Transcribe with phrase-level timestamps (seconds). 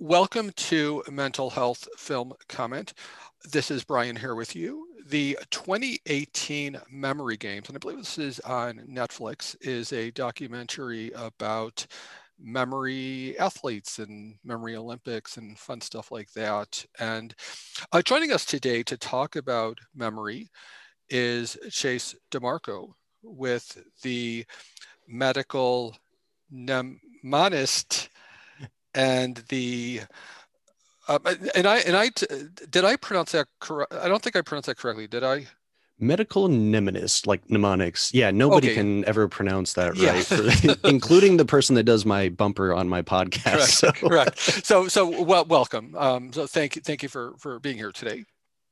[0.00, 2.94] welcome to Mental Health Film Comment.
[3.50, 4.86] This is Brian here with you.
[5.08, 11.84] The 2018 Memory Games, and I believe this is on Netflix, is a documentary about
[12.38, 16.84] memory athletes and memory Olympics and fun stuff like that.
[17.00, 17.34] And
[17.92, 20.48] uh, joining us today to talk about memory
[21.10, 24.46] is Chase DiMarco with the
[25.08, 25.96] medical
[26.54, 28.08] mnemonist
[28.98, 30.00] and the
[31.06, 31.18] uh,
[31.54, 32.10] and I and I
[32.70, 33.94] did I pronounce that correct?
[33.94, 35.06] I don't think I pronounced that correctly.
[35.06, 35.46] Did I?
[36.00, 38.12] Medical mnemonist, like mnemonics.
[38.14, 38.76] Yeah, nobody okay.
[38.76, 40.12] can ever pronounce that yeah.
[40.12, 43.42] right, including the person that does my bumper on my podcast.
[43.42, 43.68] Correct.
[43.70, 43.92] So.
[43.92, 44.38] Correct.
[44.38, 45.96] So, so well, welcome.
[45.96, 48.24] Um, so, thank you, thank you for for being here today.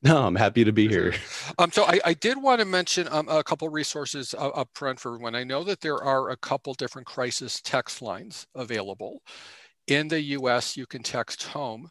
[0.02, 1.14] No, I'm happy to be here.
[1.58, 5.00] Um, so I, I did want to mention um, a couple resources uh, up front
[5.00, 5.34] for everyone.
[5.34, 9.22] I know that there are a couple different crisis text lines available.
[9.86, 11.88] In the US, you can text HOME,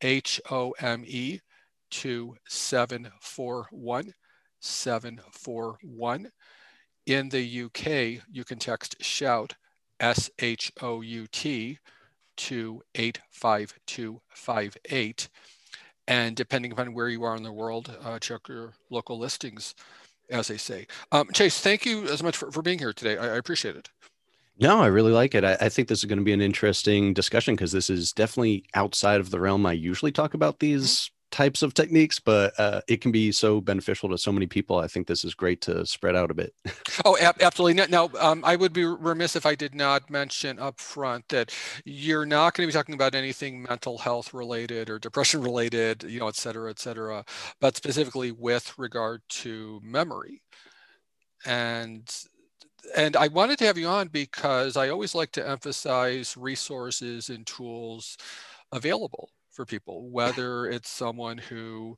[0.00, 1.40] H O M E,
[1.90, 4.14] to 741
[4.60, 6.30] 741.
[7.06, 9.54] In the UK, you can text SHOUT,
[10.00, 11.78] S H O U T,
[12.36, 15.28] to 85258.
[16.06, 19.74] And depending upon where you are in the world, uh, check your local listings,
[20.30, 20.86] as they say.
[21.12, 23.16] Um, Chase, thank you as much for, for being here today.
[23.16, 23.88] I, I appreciate it.
[24.58, 25.44] No, I really like it.
[25.44, 28.64] I, I, think this is going to be an interesting discussion because this is definitely
[28.74, 30.66] outside of the realm I usually talk about mm-hmm.
[30.66, 34.78] these types of techniques, but uh, it can be so beneficial to so many people.
[34.78, 36.54] I think this is great to spread out a bit.
[37.04, 37.84] oh, absolutely.
[37.88, 41.52] Now, um, I would be remiss if I did not mention up front that
[41.84, 46.20] you're not going to be talking about anything mental health related or depression related, you
[46.20, 47.24] know, et cetera, et cetera,
[47.60, 50.40] but specifically with regard to memory.
[51.44, 52.08] And
[52.96, 57.46] and I wanted to have you on because I always like to emphasize resources and
[57.46, 58.16] tools
[58.72, 61.96] available for people, whether it's someone who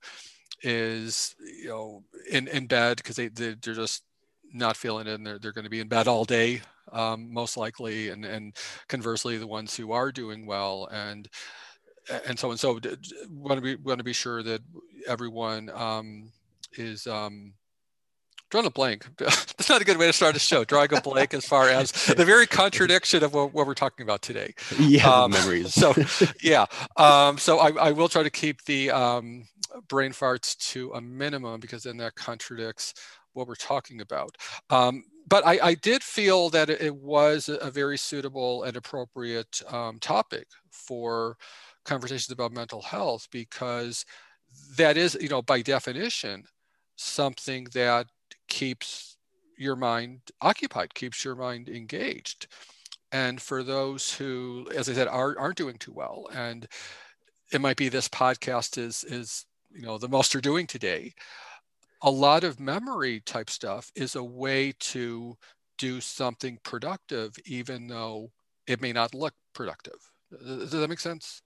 [0.62, 4.04] is, you know, in, in bed because they, they're just
[4.52, 6.62] not feeling it and they're, they're going to be in bed all day,
[6.92, 8.10] um, most likely.
[8.10, 8.56] And, and
[8.88, 11.28] conversely, the ones who are doing well and,
[12.26, 12.78] and so and so
[13.30, 14.60] want to be want to be sure that
[15.08, 16.30] everyone um,
[16.74, 17.52] is um,
[18.50, 19.06] drawing a blank.
[19.18, 20.64] That's not a good way to start a show.
[20.64, 24.22] Drawing a blank as far as the very contradiction of what, what we're talking about
[24.22, 24.54] today.
[24.78, 25.74] Yeah, um, memories.
[25.74, 25.94] so,
[26.42, 26.66] yeah.
[26.96, 29.46] Um, so I, I, will try to keep the um,
[29.88, 32.94] brain farts to a minimum because then that contradicts
[33.32, 34.36] what we're talking about.
[34.70, 39.98] Um, but I, I, did feel that it was a very suitable and appropriate um,
[39.98, 41.36] topic for
[41.84, 44.06] conversations about mental health because
[44.76, 46.44] that is, you know, by definition,
[46.96, 48.06] something that
[48.48, 49.16] keeps
[49.58, 52.46] your mind occupied, keeps your mind engaged.
[53.12, 56.66] And for those who, as I said, are, aren't doing too well, and
[57.52, 61.14] it might be this podcast is is you know the most you're doing today.
[62.02, 65.36] A lot of memory type stuff is a way to
[65.78, 68.32] do something productive, even though
[68.66, 69.98] it may not look productive.
[70.30, 71.42] Does that make sense?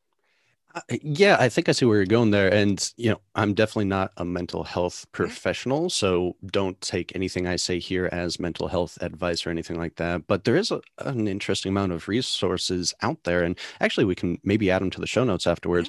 [0.74, 2.52] Uh, yeah, I think I see where you're going there.
[2.52, 5.22] And, you know, I'm definitely not a mental health mm-hmm.
[5.22, 5.90] professional.
[5.90, 10.26] So don't take anything I say here as mental health advice or anything like that.
[10.26, 13.42] But there is a, an interesting amount of resources out there.
[13.42, 15.88] And actually, we can maybe add them to the show notes afterwards.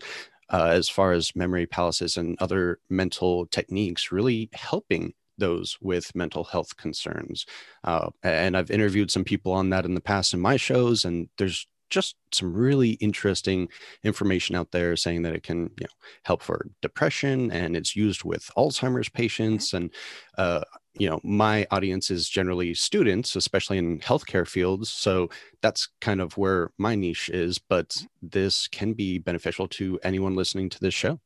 [0.49, 6.43] Uh, as far as memory palaces and other mental techniques, really helping those with mental
[6.43, 7.45] health concerns.
[7.85, 11.29] Uh, and I've interviewed some people on that in the past in my shows, and
[11.37, 13.67] there's just some really interesting
[14.03, 15.93] information out there saying that it can you know
[16.23, 19.17] help for depression and it's used with alzheimer's mm-hmm.
[19.17, 19.91] patients and
[20.39, 20.61] uh,
[20.93, 25.29] you know my audience is generally students especially in healthcare fields so
[25.61, 28.05] that's kind of where my niche is but mm-hmm.
[28.21, 31.19] this can be beneficial to anyone listening to this show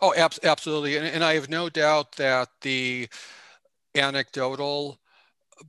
[0.00, 3.08] oh ab- absolutely and, and i have no doubt that the
[3.94, 4.98] anecdotal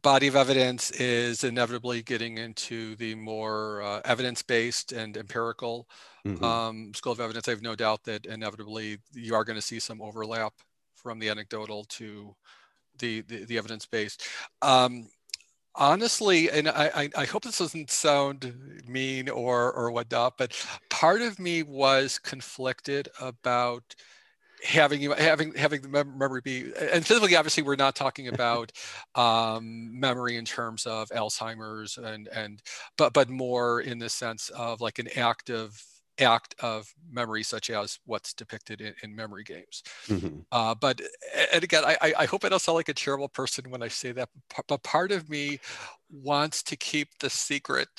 [0.01, 5.88] body of evidence is inevitably getting into the more uh, evidence-based and empirical
[6.25, 6.44] mm-hmm.
[6.44, 7.48] um, school of evidence.
[7.48, 10.54] I have no doubt that inevitably you are going to see some overlap
[10.94, 12.36] from the anecdotal to
[13.00, 14.24] the the, the evidence-based.
[14.62, 15.07] Um,
[15.75, 20.54] honestly, and I, I hope this doesn't sound mean or or whatnot, but
[20.89, 23.95] part of me was conflicted about
[24.63, 28.72] having having having the memory be and physically obviously we're not talking about
[29.16, 32.62] um, memory in terms of alzheimer's and and
[32.98, 35.84] but but more in the sense of like an active
[36.19, 40.40] act of memory such as what's depicted in, in memory games mm-hmm.
[40.52, 41.01] uh, but
[41.51, 44.13] and again I, I hope i don't sound like a terrible person when i say
[44.13, 44.30] that
[44.68, 45.60] but part of me
[46.10, 47.90] wants to keep the secret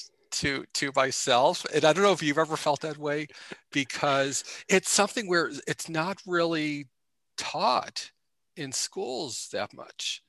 [0.40, 3.26] to to myself and i don't know if you've ever felt that way
[3.72, 6.86] because it's something where it's not really
[7.36, 8.10] taught
[8.56, 10.22] in schools that much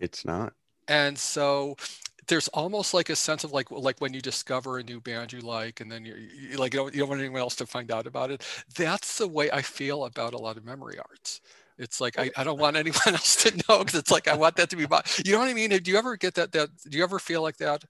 [0.00, 0.52] it's not
[0.88, 1.76] and so
[2.28, 5.40] there's almost like a sense of like like when you discover a new band you
[5.40, 7.90] like and then you're you, like you don't, you don't want anyone else to find
[7.90, 8.44] out about it
[8.76, 11.40] that's the way i feel about a lot of memory arts
[11.78, 14.56] it's like I, I don't want anyone else to know because it's like I want
[14.56, 15.70] that to be my you know what I mean?
[15.70, 17.84] Do you ever get that that do you ever feel like that?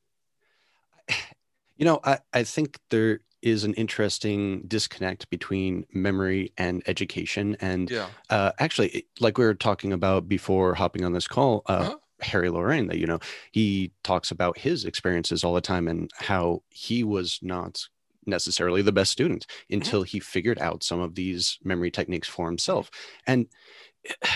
[1.76, 7.56] You know, I, I think there is an interesting disconnect between memory and education.
[7.60, 8.06] And yeah.
[8.30, 11.96] uh, actually, like we were talking about before hopping on this call, uh, uh-huh.
[12.20, 13.18] Harry Lorayne, that, you know,
[13.50, 17.88] he talks about his experiences all the time and how he was not
[18.26, 19.74] necessarily the best student mm-hmm.
[19.74, 22.92] until he figured out some of these memory techniques for himself.
[23.26, 23.48] And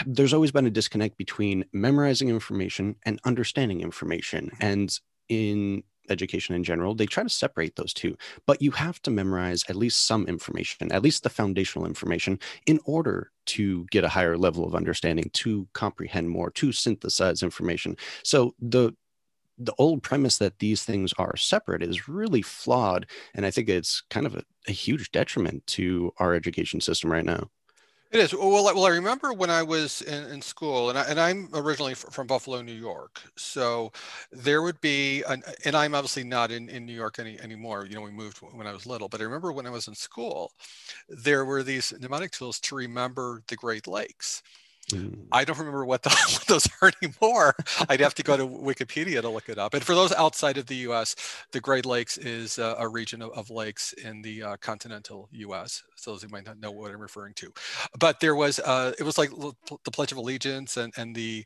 [0.04, 4.46] there's always been a disconnect between memorizing information and understanding information.
[4.46, 4.64] Mm-hmm.
[4.64, 8.16] And in education in general, they try to separate those two.
[8.46, 12.80] But you have to memorize at least some information, at least the foundational information, in
[12.84, 17.96] order to get a higher level of understanding, to comprehend more, to synthesize information.
[18.22, 18.94] So the
[19.58, 23.06] the old premise that these things are separate is really flawed.
[23.34, 27.24] And I think it's kind of a, a huge detriment to our education system right
[27.24, 27.48] now.
[28.12, 28.32] It is.
[28.34, 31.94] Well, well, I remember when I was in, in school, and, I, and I'm originally
[31.94, 33.20] from Buffalo, New York.
[33.36, 33.92] So
[34.30, 37.84] there would be, an, and I'm obviously not in, in New York any, anymore.
[37.84, 39.94] You know, we moved when I was little, but I remember when I was in
[39.94, 40.52] school,
[41.08, 44.42] there were these mnemonic tools to remember the Great Lakes.
[44.92, 45.26] Mm.
[45.32, 47.56] I don't remember what, the, what, those are anymore.
[47.88, 49.74] I'd have to go to Wikipedia to look it up.
[49.74, 51.16] And for those outside of the U.S.,
[51.52, 55.82] the Great Lakes is a region of, of, lakes in the uh, continental U.S.
[55.96, 57.52] So those who might not know what I'm referring to,
[57.98, 61.44] but there was uh, it was like the Pledge of Allegiance and and the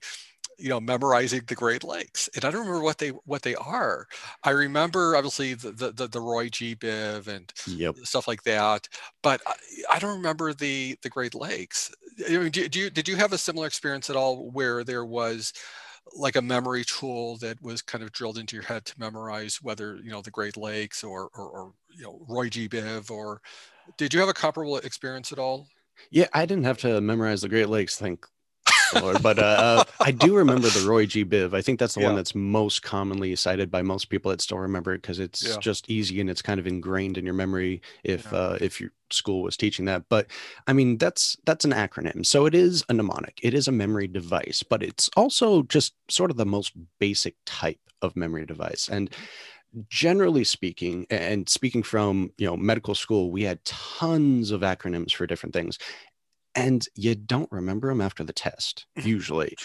[0.60, 4.06] you know memorizing the great lakes and i don't remember what they what they are
[4.44, 7.96] i remember obviously the the, the roy g biv and yep.
[7.98, 8.88] stuff like that
[9.22, 9.54] but I,
[9.92, 11.92] I, don't remember the the great lakes
[12.28, 15.04] I mean, do, do you did you have a similar experience at all where there
[15.04, 15.52] was
[16.16, 19.96] like a memory tool that was kind of drilled into your head to memorize whether
[19.96, 23.40] you know the great lakes or or, or you know roy g biv or
[23.96, 25.66] did you have a comparable experience at all
[26.10, 27.96] yeah, I didn't have to memorize the Great Lakes.
[27.98, 28.26] Thank
[28.94, 29.22] Lord.
[29.22, 31.24] But uh, uh, I do remember the Roy G.
[31.24, 31.54] Biv.
[31.54, 32.08] I think that's the yeah.
[32.08, 35.56] one that's most commonly cited by most people that still remember it because it's yeah.
[35.58, 38.38] just easy and it's kind of ingrained in your memory if yeah.
[38.38, 40.04] uh, if your school was teaching that.
[40.08, 40.26] But
[40.66, 43.38] I mean, that's that's an acronym, so it is a mnemonic.
[43.42, 47.80] It is a memory device, but it's also just sort of the most basic type
[48.02, 49.10] of memory device and
[49.88, 55.26] generally speaking and speaking from you know medical school we had tons of acronyms for
[55.26, 55.78] different things
[56.54, 59.56] and you don't remember them after the test usually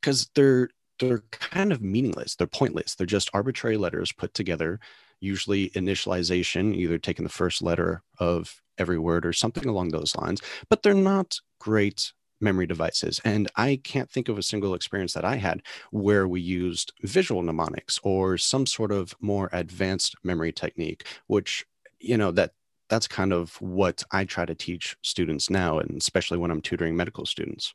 [0.00, 0.68] because uh, they're
[0.98, 2.36] they're kind of meaningless.
[2.36, 2.94] They're pointless.
[2.94, 4.80] They're just arbitrary letters put together
[5.20, 10.40] usually initialization either taking the first letter of every word or something along those lines
[10.68, 15.24] but they're not great memory devices and i can't think of a single experience that
[15.24, 21.06] i had where we used visual mnemonics or some sort of more advanced memory technique
[21.26, 21.64] which
[21.98, 22.52] you know that
[22.88, 26.96] that's kind of what I try to teach students now, and especially when I'm tutoring
[26.96, 27.74] medical students.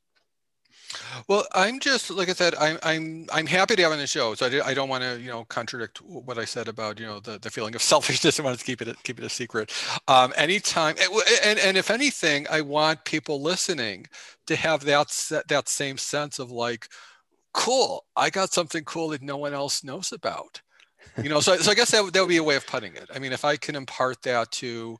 [1.28, 4.34] Well, I'm just like I said, I'm I'm I'm happy to have on the show.
[4.36, 7.20] So I, I don't want to you know contradict what I said about you know
[7.20, 8.40] the, the feeling of selfishness.
[8.40, 9.72] I want to keep it keep it a secret.
[10.08, 10.96] Um, anytime,
[11.44, 14.08] and and if anything, I want people listening
[14.48, 16.88] to have that that same sense of like,
[17.54, 20.62] cool, I got something cool that no one else knows about
[21.22, 22.96] you know so, so i guess that, would, that would be a way of putting
[22.96, 23.10] it.
[23.14, 24.98] I mean if i can impart that to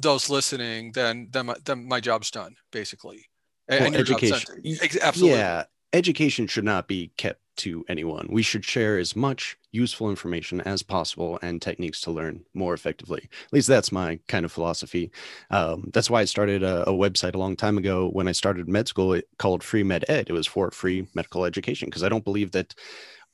[0.00, 3.26] those listening then then my, then my job's done basically.
[3.68, 4.62] And, well, education
[5.02, 5.38] absolutely.
[5.38, 8.26] yeah education should not be kept to anyone.
[8.30, 13.28] We should share as much useful information as possible and techniques to learn more effectively.
[13.46, 15.10] At least that's my kind of philosophy.
[15.50, 18.08] Um, that's why i started a, a, website a long time ago.
[18.08, 20.30] When i started med school it called free med ed.
[20.30, 22.74] It was for free medical education because i don't believe that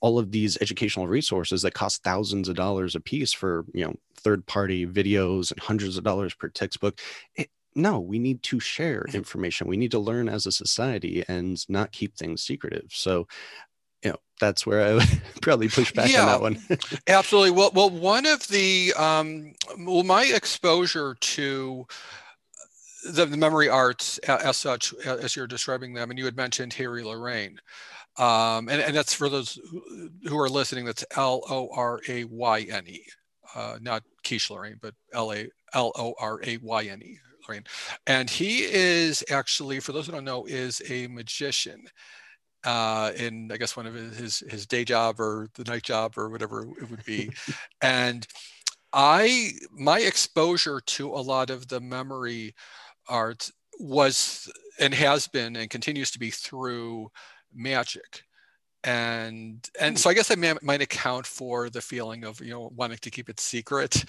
[0.00, 3.94] all of these educational resources that cost thousands of dollars a piece for you know
[4.14, 7.00] third party videos and hundreds of dollars per textbook
[7.36, 9.68] it, no we need to share information.
[9.68, 12.90] We need to learn as a society and not keep things secretive.
[12.90, 13.26] So
[14.02, 16.58] you know that's where i would probably push back yeah, on that one.
[17.06, 17.50] Absolutely.
[17.52, 21.86] Well well one of the um well my exposure to
[23.10, 27.04] the, the memory arts as such as you're describing them and you had mentioned harry
[27.04, 27.56] lorayne
[28.18, 29.58] um, and, and that's for those
[30.26, 33.04] who are listening, that's L O R A Y N E,
[33.54, 37.18] uh, not Quiche Lorraine, but L A L O R A Y N E.
[37.48, 37.64] Lorraine.
[38.06, 41.84] And he is actually, for those who don't know, is a magician
[42.64, 46.28] uh, in I guess one of his his day job or the night job or
[46.28, 47.30] whatever it would be,
[47.82, 48.26] and
[48.92, 52.54] I my exposure to a lot of the memory
[53.08, 57.10] art was and has been and continues to be through
[57.54, 58.22] magic.
[58.84, 59.98] And and hmm.
[59.98, 63.10] so i guess i may, might account for the feeling of you know wanting to
[63.10, 64.04] keep it secret.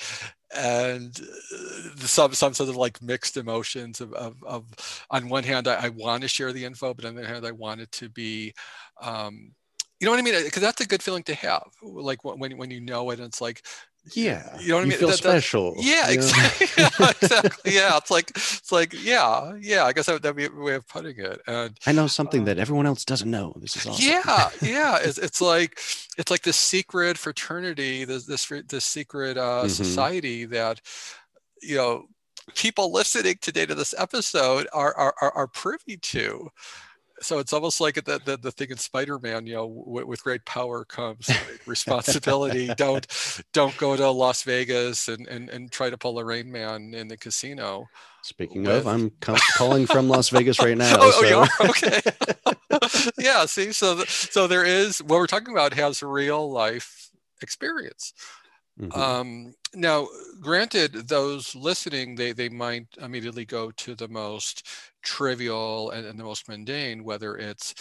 [0.56, 1.20] And
[1.54, 5.86] uh, some some sort of like mixed emotions of, of, of on one hand I,
[5.86, 8.10] I, want to share the info but on the other hand i want it to
[8.10, 8.54] be
[9.02, 9.54] um,
[10.00, 10.44] you know what i mean?
[10.44, 11.68] Because that's a good feeling to have.
[11.82, 13.66] Like when, when you know it and it's like
[14.14, 14.58] yeah.
[14.60, 14.98] You know what i mean?
[14.98, 17.98] feel that, special yeah exactly yeah, exactly yeah.
[17.98, 21.18] It's like it's like yeah yeah i guess that would be a way of putting
[21.18, 24.06] it and i know something uh, that everyone else doesn't know this is awesome.
[24.06, 25.80] Yeah yeah it's, it's like
[26.18, 29.68] it's like this secret fraternity this this this secret uh, mm-hmm.
[29.68, 30.82] society that
[31.62, 32.06] you know
[32.56, 36.50] people listening today to this episode are are, are privy to
[37.22, 40.46] so it's almost like the, the, the thing in spider-man you know w- with great
[40.46, 41.30] power comes
[41.66, 43.08] responsibility don't
[43.54, 47.08] don't go to las vegas and, and and try to pull a rain man in
[47.08, 47.86] the casino
[48.24, 48.72] speaking with...
[48.72, 49.12] of i'm
[49.56, 51.20] calling from las vegas right now oh, so.
[51.20, 55.74] oh you are okay yeah see so the, so there is what we're talking about
[55.74, 57.10] has real life
[57.42, 58.14] experience
[58.80, 59.00] Mm-hmm.
[59.00, 60.08] Um, now,
[60.42, 64.68] granted, those listening, they, they might immediately go to the most
[65.04, 67.74] trivial and, and the most mundane, whether it's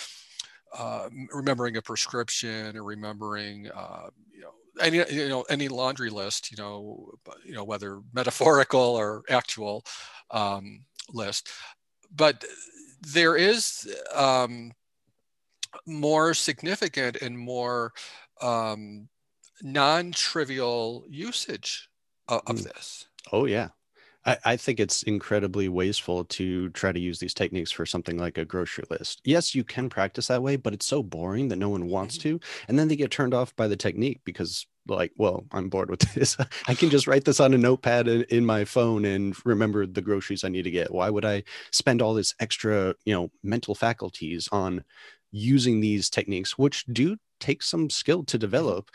[0.76, 6.50] uh, remembering a prescription or remembering, uh, you know, any you know any laundry list,
[6.50, 7.10] you know,
[7.44, 9.84] you know whether metaphorical or actual
[10.30, 11.48] um, list,
[12.14, 12.44] but
[13.00, 14.72] there is um,
[15.86, 17.92] more significant and more
[18.40, 19.08] um,
[19.62, 21.88] non-trivial usage
[22.28, 22.64] of, of mm.
[22.64, 23.06] this.
[23.32, 23.68] Oh yeah.
[24.24, 28.36] I, I think it's incredibly wasteful to try to use these techniques for something like
[28.36, 29.20] a grocery list.
[29.24, 32.36] Yes, you can practice that way, but it's so boring that no one wants mm-hmm.
[32.36, 32.40] to.
[32.68, 36.00] And then they get turned off by the technique because like, well, I'm bored with
[36.14, 36.36] this.
[36.66, 40.02] I can just write this on a notepad in, in my phone and remember the
[40.02, 40.92] groceries I need to get.
[40.92, 44.84] Why would I spend all this extra, you know, mental faculties on
[45.30, 48.40] using these techniques, which do take some skill to mm-hmm.
[48.40, 48.90] develop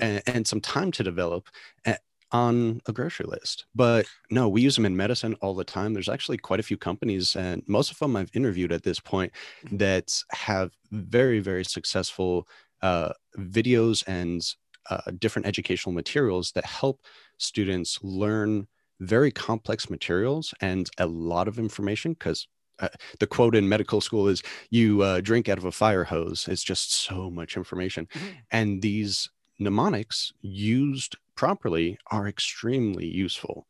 [0.00, 1.48] and, and, some time to develop
[1.84, 1.98] at, eh,
[2.30, 3.64] on a grocery list.
[3.74, 5.94] But no, we use them in medicine all the time.
[5.94, 9.32] There's actually quite a few companies, and most of them I've interviewed at this point
[9.64, 9.78] mm-hmm.
[9.78, 12.46] that have very, very successful
[12.82, 14.42] uh, videos and
[14.90, 17.00] uh, different educational materials that help
[17.38, 18.66] students learn
[19.00, 22.48] very complex materials and a lot of information because
[22.80, 22.88] uh,
[23.20, 26.46] the quote in medical school is you uh, drink out of a fire hose.
[26.48, 28.06] It's just so much information.
[28.06, 28.26] Mm-hmm.
[28.50, 33.66] and these mnemonics used properly are extremely useful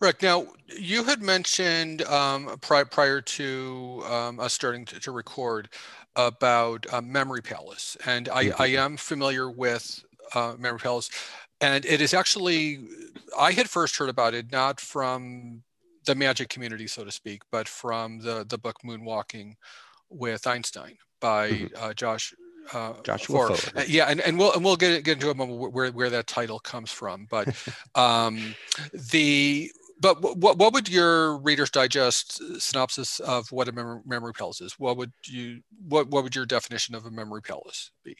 [0.00, 5.68] Rick, now you had mentioned um, pri- prior to um, us starting to, to record
[6.16, 8.62] about uh, Memory Palace, and I, mm-hmm.
[8.62, 11.10] I am familiar with uh, Memory Palace,
[11.60, 12.80] and it is actually
[13.38, 15.62] I had first heard about it not from
[16.06, 19.54] the magic community, so to speak, but from the the book Moonwalking
[20.08, 21.66] with Einstein by mm-hmm.
[21.76, 22.34] uh, Josh
[22.72, 25.90] uh, Joshua uh, yeah, and, and we'll and we'll get get into a moment where
[25.90, 27.54] where that title comes from, but
[27.94, 28.54] um,
[29.12, 34.60] the but what what would your Reader's Digest synopsis of what a memory, memory palace
[34.60, 34.78] is?
[34.78, 38.16] What would you what what would your definition of a memory palace be?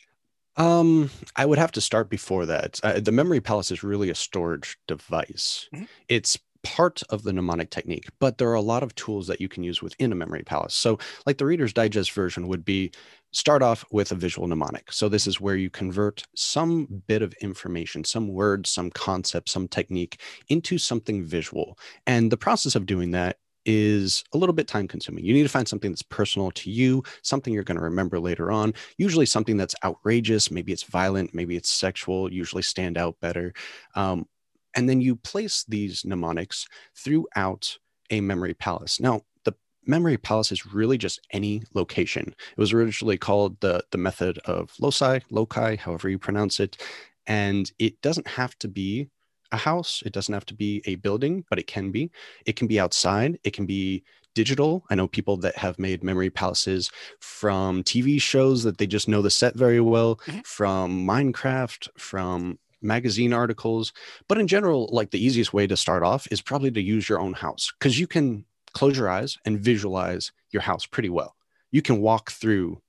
[0.56, 2.80] Um, I would have to start before that.
[2.82, 5.68] Uh, the memory palace is really a storage device.
[5.74, 5.84] Mm-hmm.
[6.08, 9.48] It's part of the mnemonic technique, but there are a lot of tools that you
[9.48, 10.74] can use within a memory palace.
[10.74, 12.92] So, like the Reader's Digest version would be
[13.32, 14.92] start off with a visual mnemonic.
[14.92, 19.68] So, this is where you convert some bit of information, some word, some concept, some
[19.68, 21.78] technique into something visual.
[22.06, 25.24] And the process of doing that is a little bit time consuming.
[25.24, 28.50] You need to find something that's personal to you, something you're going to remember later
[28.50, 30.50] on, usually something that's outrageous.
[30.50, 33.52] Maybe it's violent, maybe it's sexual, usually stand out better.
[33.94, 34.26] Um,
[34.74, 37.78] and then you place these mnemonics throughout
[38.10, 39.00] a memory palace.
[39.00, 39.54] Now, the
[39.86, 42.28] memory palace is really just any location.
[42.28, 46.82] It was originally called the, the method of loci, loci, however you pronounce it.
[47.26, 49.08] And it doesn't have to be
[49.52, 52.10] a house, it doesn't have to be a building, but it can be.
[52.46, 54.84] It can be outside, it can be digital.
[54.90, 59.22] I know people that have made memory palaces from TV shows that they just know
[59.22, 60.40] the set very well, mm-hmm.
[60.44, 63.92] from Minecraft, from magazine articles.
[64.28, 67.20] But in general, like the easiest way to start off is probably to use your
[67.20, 71.34] own house because you can close your eyes and visualize your house pretty well.
[71.70, 72.80] You can walk through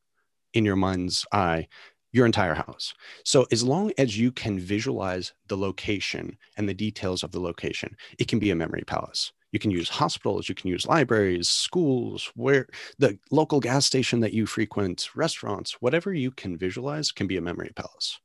[0.53, 1.67] in your mind's eye
[2.11, 2.93] your entire house.
[3.23, 7.95] So as long as you can visualize the location and the details of the location,
[8.19, 9.31] it can be a memory palace.
[9.51, 12.67] You can use hospitals, you can use libraries, schools, where
[12.99, 17.41] the local gas station that you frequent, restaurants, whatever you can visualize can be a
[17.41, 18.19] memory palace.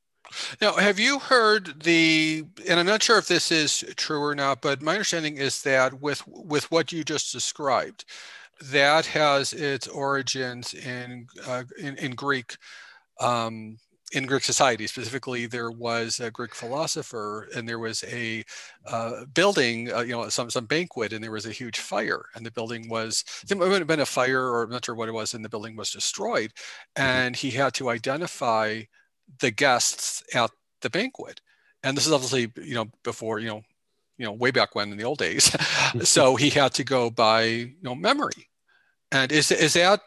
[0.61, 4.61] Now, have you heard the, and I'm not sure if this is true or not,
[4.61, 8.05] but my understanding is that with with what you just described,
[8.61, 12.57] that has its origins in uh, in, in, Greek
[13.19, 13.77] um,
[14.13, 14.87] in Greek society.
[14.87, 18.43] Specifically, there was a Greek philosopher, and there was a
[18.85, 22.45] uh, building, uh, you know, some some banquet, and there was a huge fire, and
[22.45, 25.13] the building was it might have been a fire, or I'm not sure what it
[25.13, 27.03] was, and the building was destroyed, mm-hmm.
[27.03, 28.81] and he had to identify
[29.39, 31.41] the guests at the banquet,
[31.83, 33.63] and this is obviously you know before you know
[34.17, 35.55] you know way back when in the old days,
[36.07, 38.49] so he had to go by you know memory,
[39.11, 40.01] and is is that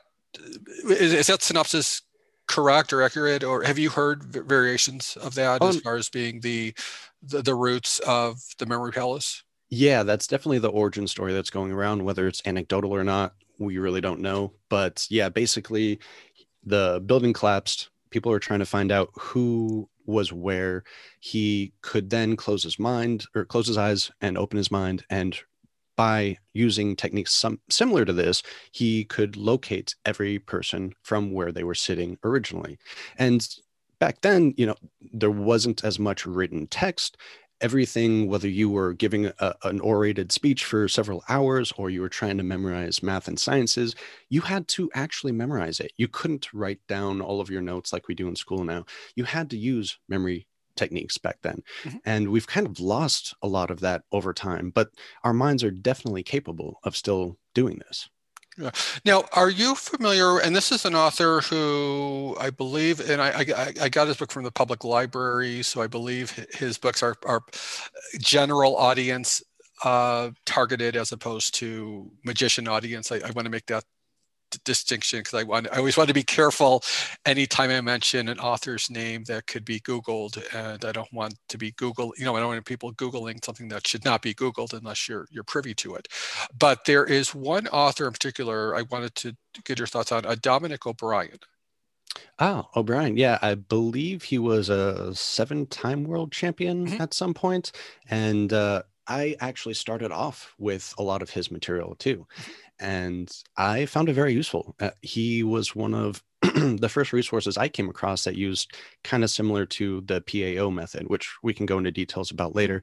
[0.88, 2.02] is, is that synopsis
[2.50, 6.40] correct or accurate, or have you heard variations of that um, as far as being
[6.40, 6.74] the,
[7.22, 9.42] the the roots of the memory palace?
[9.70, 12.04] Yeah, that's definitely the origin story that's going around.
[12.04, 14.52] Whether it's anecdotal or not, we really don't know.
[14.68, 16.00] But yeah, basically,
[16.64, 17.89] the building collapsed.
[18.10, 20.84] People are trying to find out who was where.
[21.20, 25.38] He could then close his mind or close his eyes and open his mind and
[26.00, 31.62] by using techniques some, similar to this, he could locate every person from where they
[31.62, 32.78] were sitting originally.
[33.18, 33.46] And
[33.98, 34.76] back then, you know,
[35.12, 37.18] there wasn't as much written text.
[37.60, 42.08] Everything, whether you were giving a, an orated speech for several hours or you were
[42.08, 43.94] trying to memorize math and sciences,
[44.28, 45.92] you had to actually memorize it.
[45.96, 48.84] You couldn't write down all of your notes like we do in school now.
[49.14, 51.62] You had to use memory techniques back then.
[51.84, 51.98] Mm-hmm.
[52.06, 54.90] And we've kind of lost a lot of that over time, but
[55.24, 58.08] our minds are definitely capable of still doing this.
[58.60, 58.70] Yeah.
[59.04, 60.38] Now, are you familiar?
[60.38, 64.30] And this is an author who I believe, and I, I, I, got his book
[64.30, 67.42] from the public library, so I believe his books are, are
[68.18, 69.42] general audience
[69.84, 73.10] uh, targeted as opposed to magician audience.
[73.10, 73.84] I, I want to make that
[74.64, 76.82] distinction because I want I always want to be careful
[77.26, 81.58] anytime I mention an author's name that could be Googled, and I don't want to
[81.58, 82.12] be Googled.
[82.18, 85.26] You know, I don't want people Googling something that should not be Googled unless you're
[85.30, 86.08] you're privy to it.
[86.58, 90.30] But there is one author in particular I wanted to get your thoughts on, a
[90.30, 91.38] uh, Dominic O'Brien.
[92.38, 93.16] Oh, O'Brien.
[93.16, 97.00] Yeah, I believe he was a seven-time world champion mm-hmm.
[97.00, 97.72] at some point,
[98.08, 102.26] and uh, I actually started off with a lot of his material too.
[102.80, 104.74] And I found it very useful.
[104.80, 109.30] Uh, he was one of the first resources I came across that used kind of
[109.30, 112.82] similar to the PAO method, which we can go into details about later.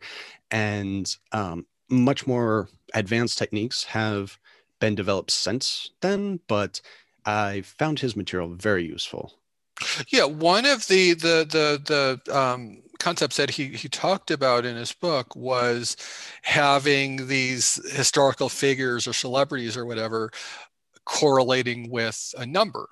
[0.52, 4.38] And um, much more advanced techniques have
[4.80, 6.82] been developed since then, but
[7.26, 9.34] I found his material very useful.
[10.10, 14.76] Yeah, one of the the the the um, concepts that he, he talked about in
[14.76, 15.96] his book was
[16.42, 20.32] having these historical figures or celebrities or whatever
[21.06, 22.88] correlating with a number.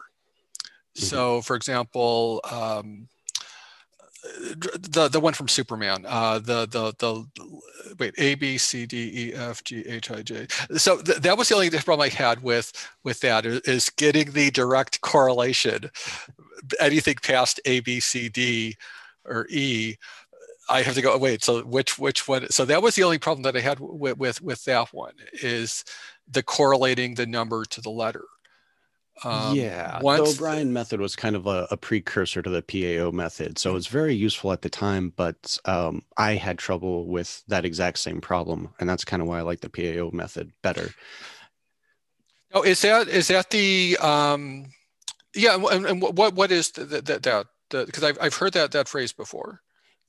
[0.96, 1.06] Mm-hmm.
[1.06, 3.08] So, for example, um,
[4.78, 7.26] the the one from Superman, uh, the the the
[8.00, 10.48] wait A B C D E F G H I J.
[10.78, 12.72] So th- that was the only problem I had with
[13.04, 15.92] with that is getting the direct correlation.
[16.80, 18.76] Anything past A B C D
[19.26, 19.98] or E,
[20.70, 21.18] I have to go.
[21.18, 22.50] Wait, so which which one?
[22.50, 25.84] So that was the only problem that I had with with, with that one is
[26.28, 28.26] the correlating the number to the letter.
[29.24, 33.58] Um, yeah, the O'Brien method was kind of a, a, precursor to the PAO method,
[33.58, 35.14] so it was very useful at the time.
[35.16, 39.40] But um, I had trouble with that exact same problem, and that's kind of why
[39.40, 40.90] I like the PAO method better.
[42.54, 44.66] Oh, is that is that the um,
[45.34, 45.56] yeah?
[45.72, 47.48] And, and what what is that that
[47.84, 49.62] because I've I've heard that that phrase before.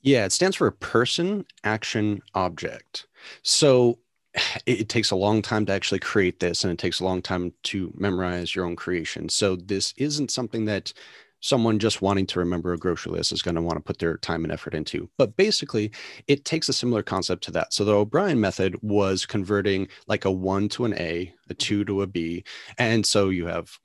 [0.02, 3.06] Yeah, it stands for person, action, object.
[3.42, 3.98] So
[4.66, 7.22] it, it, takes a long time to actually create this, and it takes a long
[7.22, 9.28] time to memorize your own creation.
[9.28, 10.92] So this isn't something that
[11.40, 14.16] someone just wanting to remember a grocery list is going to want to put their
[14.18, 15.08] time and effort into.
[15.18, 15.92] But basically,
[16.26, 17.72] it takes a similar concept to that.
[17.72, 22.02] So the O'Brien method was converting like a one to an A, a two to
[22.02, 22.44] a B.
[22.78, 23.78] And so you have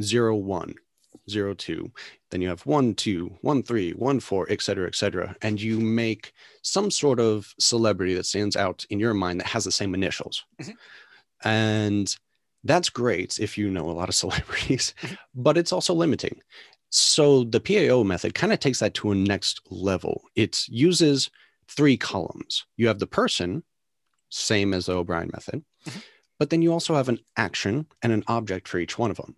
[0.00, 0.74] zero, one,
[1.30, 1.90] zero two.
[2.30, 5.36] Then you have one two one three one four et cetera et cetera.
[5.42, 9.64] And you make some sort of celebrity that stands out in your mind that has
[9.64, 10.44] the same initials.
[10.60, 11.48] Mm-hmm.
[11.48, 12.16] and
[12.64, 15.14] that's great if you know a lot of celebrities mm-hmm.
[15.34, 16.40] but it's also limiting.
[16.92, 20.22] So the pao method kind of takes that to a next level.
[20.34, 21.30] It uses
[21.68, 22.66] three columns.
[22.76, 23.62] You have the person
[24.30, 25.98] same as the o'brien method mm-hmm.
[26.38, 29.36] but then you also have an action and an object for each one of them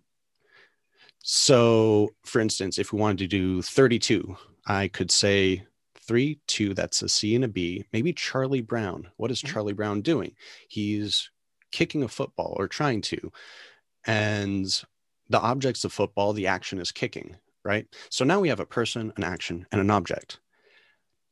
[1.25, 4.35] so, for instance, if we wanted to do 32,
[4.67, 7.85] I could say three, two, that's a C and a B.
[7.93, 9.07] Maybe Charlie Brown.
[9.15, 9.53] What is mm-hmm.
[9.53, 10.35] Charlie Brown doing?
[10.67, 11.31] He's
[11.71, 13.31] kicking a football or trying to.
[14.05, 14.65] And
[15.29, 17.37] the objects of football, the action is kicking.
[17.63, 17.87] right?
[18.09, 20.41] So now we have a person, an action, and an object.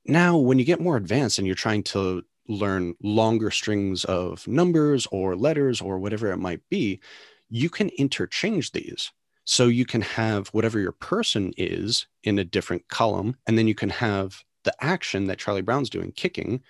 [0.05, 5.05] Now, when you get more advanced and you're trying to learn longer strings of numbers
[5.11, 7.01] or letters or whatever it might be,
[7.49, 9.11] you can interchange these.
[9.51, 13.75] So you can have whatever your person is in a different column, and then you
[13.75, 16.61] can have the action that Charlie Brown's doing, kicking,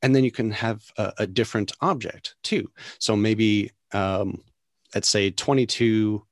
[0.00, 2.70] and then you can have a, a different object too.
[2.98, 4.42] So maybe um,
[4.94, 6.24] let's say 22.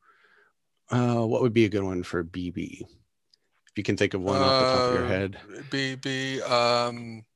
[0.90, 2.80] Uh, what would be a good one for BB?
[2.80, 5.36] If you can think of one uh, off the top of your uh, head.
[5.68, 6.50] BB.
[6.50, 7.26] Um,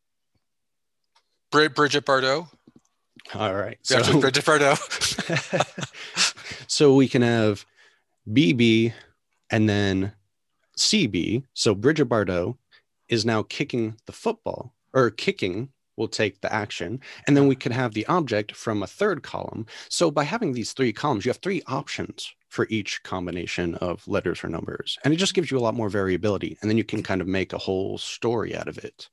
[1.50, 2.48] Bridget Bardot.
[3.34, 3.76] All right.
[3.82, 4.78] So, Bridget Bardot.
[6.66, 7.66] so we can have
[8.32, 8.92] BB
[9.50, 10.12] and then
[10.76, 11.44] CB.
[11.54, 12.56] So Bridget Bardot
[13.08, 17.00] is now kicking the football or kicking will take the action.
[17.26, 19.66] And then we could have the object from a third column.
[19.88, 24.42] So by having these three columns, you have three options for each combination of letters
[24.42, 24.96] or numbers.
[25.04, 26.56] And it just gives you a lot more variability.
[26.62, 29.10] And then you can kind of make a whole story out of it.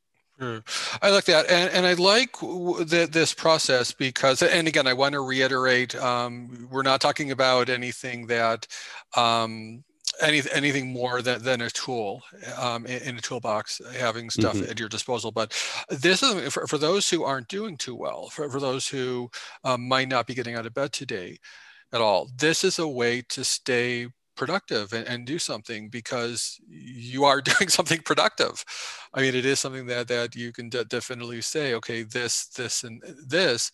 [1.02, 5.14] I like that, and, and I like the, this process because, and again, I want
[5.14, 8.68] to reiterate: um, we're not talking about anything that
[9.16, 9.84] um,
[10.22, 12.22] any, anything more than, than a tool
[12.58, 14.70] um, in, in, a toolbox, having stuff mm-hmm.
[14.70, 15.32] at your disposal.
[15.32, 15.52] But
[15.90, 19.30] this is for, for those who aren't doing too well, for, for those who
[19.64, 21.38] um, might not be getting out of bed today
[21.94, 22.30] at all.
[22.36, 27.70] This is a way to stay productive and, and, do something because you are doing
[27.70, 28.64] something productive.
[29.14, 32.84] I mean, it is something that that you can de- definitely say, okay, this, this,
[32.84, 33.72] and uh, this.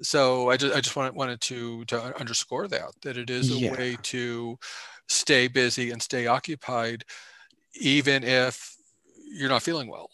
[0.00, 3.54] So I just I just wanted wanted to to underscore that that it is a
[3.54, 3.72] yeah.
[3.72, 4.58] way to
[5.08, 7.04] stay busy and stay occupied,
[7.80, 8.76] even if
[9.30, 10.07] you're not feeling well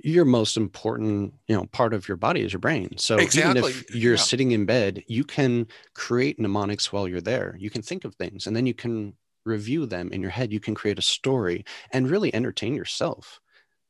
[0.00, 3.58] your most important you know part of your body is your brain so exactly.
[3.58, 4.20] even if you're yeah.
[4.20, 8.46] sitting in bed you can create mnemonics while you're there you can think of things
[8.46, 9.12] and then you can
[9.44, 13.40] review them in your head you can create a story and really entertain yourself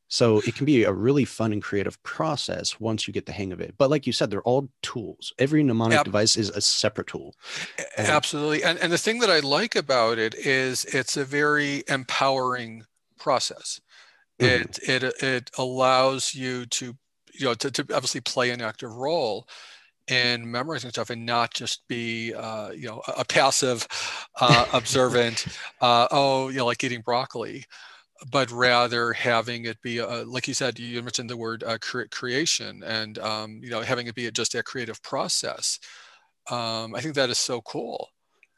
[0.09, 3.53] so it can be a really fun and creative process once you get the hang
[3.53, 3.75] of it.
[3.77, 5.31] But like you said, they're all tools.
[5.37, 7.35] Every mnemonic device is a separate tool.
[7.95, 8.63] And Absolutely.
[8.63, 12.85] And, and the thing that I like about it is it's a very empowering
[13.19, 13.81] process.
[14.39, 14.91] Mm-hmm.
[14.91, 16.95] It, it, it allows you to,
[17.33, 19.47] you know, to, to obviously play an active role
[20.07, 23.87] in memorizing stuff and not just be uh, you know a passive
[24.41, 25.45] uh, observant
[25.81, 27.63] uh, oh you know like eating broccoli
[28.31, 32.03] but rather having it be, a, like you said, you mentioned the word uh, cre-
[32.11, 35.79] creation, and um, you know, having it be a, just a creative process.
[36.49, 38.09] Um, I think that is so cool.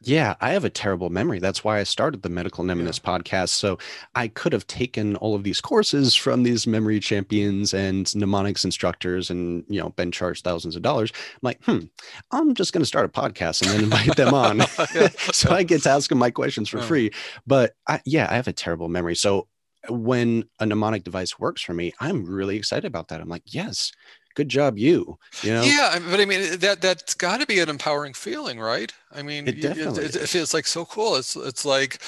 [0.03, 1.37] Yeah, I have a terrible memory.
[1.37, 3.19] That's why I started the Medical Mnemonist yeah.
[3.19, 3.49] podcast.
[3.49, 3.77] So
[4.15, 9.29] I could have taken all of these courses from these memory champions and mnemonics instructors
[9.29, 11.11] and, you know, been charged thousands of dollars.
[11.13, 11.79] I'm like, hmm,
[12.31, 14.61] I'm just going to start a podcast and then invite them on.
[15.33, 17.11] so I get to ask them my questions for free.
[17.45, 19.15] But I, yeah, I have a terrible memory.
[19.15, 19.47] So
[19.87, 23.21] when a mnemonic device works for me, I'm really excited about that.
[23.21, 23.91] I'm like, yes,
[24.36, 25.17] good job, you.
[25.41, 25.62] You know?
[25.63, 28.94] Yeah, but I mean that that's got to be an empowering feeling, right?
[29.12, 31.15] I mean, it definitely it, it, feels like so cool.
[31.15, 32.00] It's it's like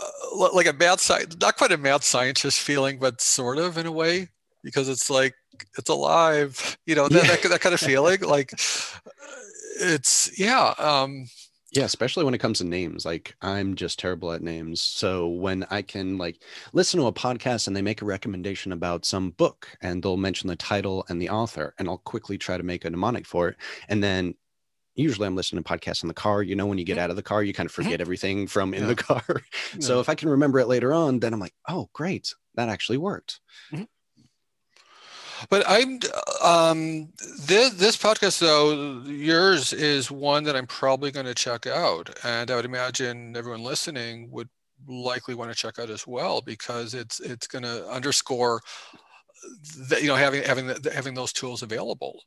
[0.00, 3.86] uh, like a mad science, not quite a mad scientist feeling, but sort of in
[3.86, 4.28] a way,
[4.62, 5.34] because it's like
[5.76, 6.78] it's alive.
[6.86, 7.36] You know that yeah.
[7.36, 8.20] that, that kind of feeling.
[8.20, 8.52] like
[9.80, 10.74] it's yeah.
[10.78, 11.26] Um,
[11.72, 13.04] yeah, especially when it comes to names.
[13.04, 14.80] Like I'm just terrible at names.
[14.80, 19.04] So when I can like listen to a podcast and they make a recommendation about
[19.04, 22.62] some book and they'll mention the title and the author and I'll quickly try to
[22.62, 23.56] make a mnemonic for it.
[23.88, 24.34] And then
[24.94, 26.42] usually I'm listening to podcasts in the car.
[26.42, 27.82] You know, when you get out of the car, you kind of mm-hmm.
[27.82, 28.88] forget everything from in yeah.
[28.88, 29.42] the car.
[29.78, 30.00] so yeah.
[30.00, 33.40] if I can remember it later on, then I'm like, oh, great, that actually worked.
[33.72, 33.84] Mm-hmm.
[35.48, 36.00] But I'm
[36.42, 37.08] um,
[37.46, 42.50] this this podcast though yours is one that I'm probably going to check out, and
[42.50, 44.48] I would imagine everyone listening would
[44.86, 48.60] likely want to check out as well because it's it's going to underscore
[49.88, 52.22] that you know having having having those tools available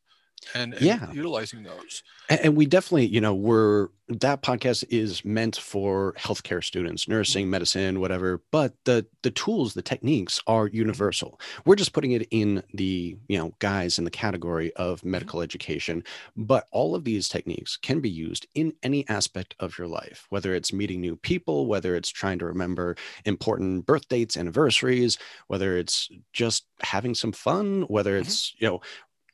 [0.53, 1.11] and, and yeah.
[1.11, 2.03] utilizing those.
[2.29, 7.51] And, we definitely, you know, we're that podcast is meant for healthcare students, nursing, mm-hmm.
[7.51, 8.41] medicine, whatever.
[8.51, 10.77] But the the tools, the techniques are mm-hmm.
[10.77, 11.39] universal.
[11.65, 15.11] We're just putting it in the you know guys in the category of mm-hmm.
[15.11, 16.03] medical education.
[16.35, 20.53] But all of these techniques can be used in any aspect of your life, whether
[20.53, 26.09] it's meeting new people, whether it's trying to remember important birth dates, anniversaries, whether it's
[26.33, 28.81] just having some fun, whether it's you know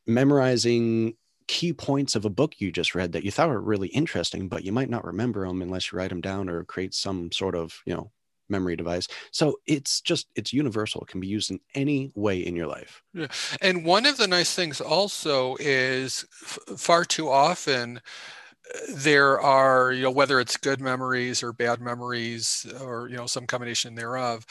[0.08, 1.15] memorizing
[1.48, 4.63] key points of a book you just read that you thought were really interesting, but
[4.63, 7.82] you might not remember them unless you write them down or create some sort of,
[7.86, 8.12] you know,
[8.50, 9.08] memory device.
[9.32, 11.02] So it's just it's universal.
[11.02, 13.02] It can be used in any way in your life.
[13.13, 13.28] Yeah.
[13.62, 19.91] And one of the nice things also is f- far too often uh, there are
[19.91, 24.46] you know whether it's good memories or bad memories or you know some combination thereof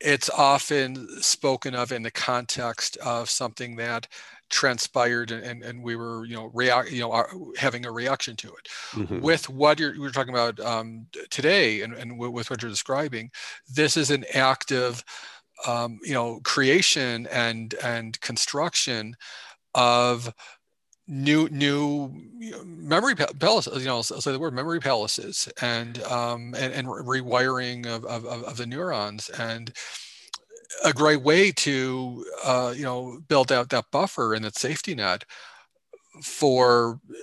[0.00, 4.08] it's often spoken of in the context of something that
[4.50, 8.68] transpired and, and we were you know react you know having a reaction to it
[8.90, 9.20] mm-hmm.
[9.20, 13.30] with what you're are talking about um, today and, and with what you're describing
[13.72, 15.04] this is an active
[15.66, 19.16] um, you know creation and and construction
[19.74, 20.32] of
[21.06, 22.12] new new
[22.64, 27.86] memory palaces you know I'll say the word memory palaces and um, and, and rewiring
[27.86, 29.72] of, of, of the neurons and
[30.84, 35.24] a great way to uh, you know build out that buffer and that safety net
[36.22, 37.14] for uh,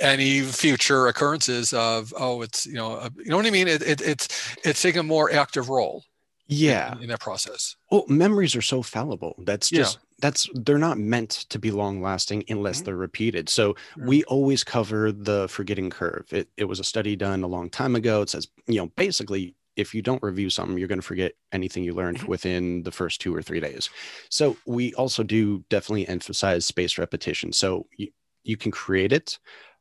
[0.00, 3.68] any future occurrences of oh it's you know uh, you know what I mean?
[3.68, 6.04] It, it, it's it's taking a more active role
[6.46, 6.94] yeah.
[6.96, 7.76] in, in, that process.
[7.90, 9.34] Well memories are so fallible.
[9.38, 10.02] That's just yeah.
[10.20, 12.86] that's they're not meant to be long lasting unless mm-hmm.
[12.86, 13.48] they're repeated.
[13.48, 14.06] So mm-hmm.
[14.06, 16.26] we always cover the forgetting curve.
[16.30, 18.22] It, it was a study done a long time ago.
[18.22, 21.84] It says you know basically if you don't review something, you're going to forget anything
[21.84, 22.30] you learned mm-hmm.
[22.30, 23.90] within the first two or three days.
[24.28, 27.52] So we also do definitely emphasize spaced repetition.
[27.52, 28.08] So you,
[28.44, 29.38] you can create it,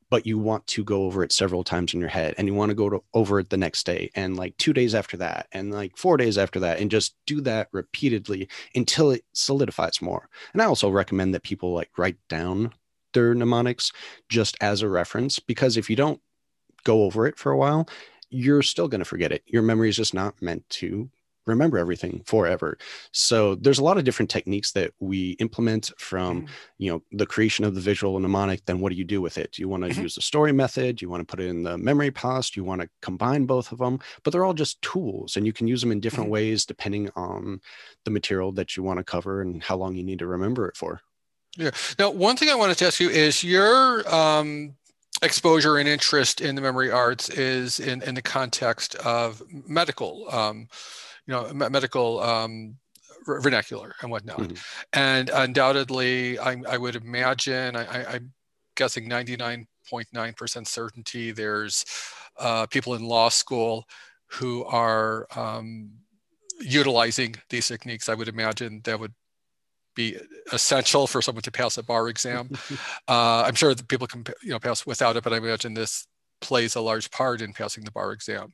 [0.09, 2.69] but you want to go over it several times in your head and you want
[2.69, 5.71] to go to, over it the next day and like two days after that and
[5.71, 10.27] like four days after that and just do that repeatedly until it solidifies more.
[10.53, 12.73] And I also recommend that people like write down
[13.13, 13.91] their mnemonics
[14.29, 16.21] just as a reference because if you don't
[16.83, 17.87] go over it for a while,
[18.31, 19.43] you're still going to forget it.
[19.45, 21.09] Your memory is just not meant to
[21.45, 22.77] remember everything forever.
[23.11, 26.53] So there's a lot of different techniques that we implement from, mm-hmm.
[26.77, 28.65] you know, the creation of the visual mnemonic.
[28.65, 29.51] Then what do you do with it?
[29.51, 30.03] Do you want to mm-hmm.
[30.03, 30.97] use the story method?
[30.97, 32.51] Do you want to put it in the memory palace?
[32.51, 33.99] Do you want to combine both of them?
[34.23, 36.33] But they're all just tools and you can use them in different mm-hmm.
[36.33, 37.59] ways depending on
[38.05, 40.77] the material that you want to cover and how long you need to remember it
[40.77, 41.01] for.
[41.57, 41.71] Yeah.
[41.99, 44.75] Now, one thing I wanted to ask you is your um,
[45.21, 50.67] exposure and interest in the memory arts is in, in the context of medical, um,
[51.25, 52.75] you know, medical um,
[53.25, 54.39] vernacular and whatnot.
[54.39, 54.55] Mm-hmm.
[54.93, 58.33] And undoubtedly, I, I would imagine, I, am
[58.75, 61.85] guessing 99.9% certainty, there's
[62.39, 63.85] uh, people in law school
[64.27, 65.91] who are um,
[66.59, 68.09] utilizing these techniques.
[68.09, 69.13] I would imagine that would
[69.95, 70.17] be
[70.51, 72.49] essential for someone to pass a bar exam.
[73.07, 76.07] uh, I'm sure that people can you know pass without it, but I imagine this
[76.41, 78.53] plays a large part in passing the bar exam.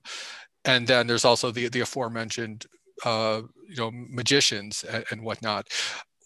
[0.65, 2.65] And then there's also the the aforementioned
[3.05, 5.67] uh, you know magicians and, and, whatnot.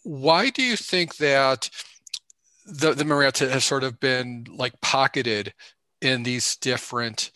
[0.03, 1.69] Why do you think that
[2.65, 5.53] the the Marietta has sort of been like pocketed
[6.01, 7.31] in these different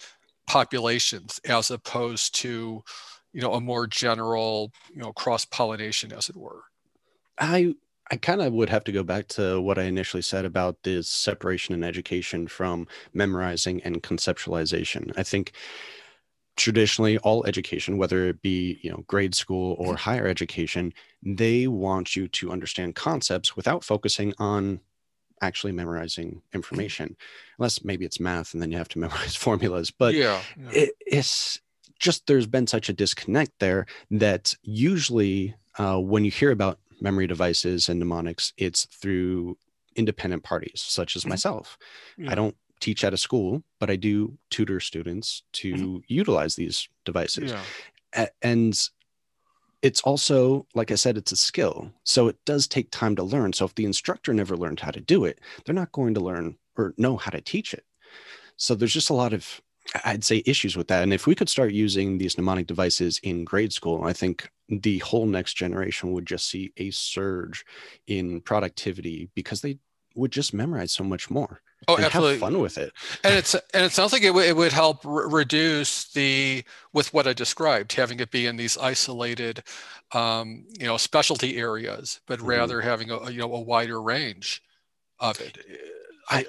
[0.47, 2.83] populations as opposed to
[3.33, 6.63] you know a more general you know cross pollination as it were
[7.37, 7.75] I
[8.11, 11.09] I kind of would have to go back to what I initially said about this
[11.09, 15.11] separation in education from memorizing and conceptualization.
[15.17, 15.53] I think
[16.55, 20.09] traditionally all education whether it be you know grade school or mm-hmm.
[20.09, 24.79] higher education they want you to understand concepts without focusing on
[25.41, 27.15] actually memorizing information
[27.59, 30.69] unless maybe it's math and then you have to memorize formulas but yeah, yeah.
[30.71, 31.59] It, it's
[31.99, 37.27] just there's been such a disconnect there that usually uh, when you hear about memory
[37.27, 39.57] devices and mnemonics, it's through
[39.95, 41.29] independent parties such as mm-hmm.
[41.29, 41.77] myself.
[42.17, 42.31] Yeah.
[42.31, 45.97] I don't teach at a school, but I do tutor students to mm-hmm.
[46.07, 47.51] utilize these devices.
[47.51, 47.61] Yeah.
[48.13, 48.89] A- and
[49.81, 51.91] it's also, like I said, it's a skill.
[52.03, 53.53] So it does take time to learn.
[53.53, 56.57] So if the instructor never learned how to do it, they're not going to learn
[56.75, 57.85] or know how to teach it.
[58.57, 59.61] So there's just a lot of
[60.03, 61.03] I'd say issues with that.
[61.03, 64.99] And if we could start using these mnemonic devices in grade school, I think the
[64.99, 67.65] whole next generation would just see a surge
[68.07, 69.77] in productivity because they
[70.15, 71.61] would just memorize so much more.
[71.87, 72.33] Oh, absolutely.
[72.33, 72.93] Have fun with it.
[73.23, 77.13] And it's and it sounds like it, w- it would help re- reduce the with
[77.13, 79.61] what I described, having it be in these isolated,
[80.13, 82.47] um, you know, specialty areas, but mm-hmm.
[82.47, 84.63] rather having a you know a wider range
[85.19, 85.59] of it.
[86.29, 86.45] I,